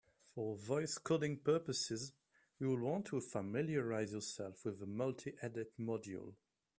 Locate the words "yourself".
4.13-4.65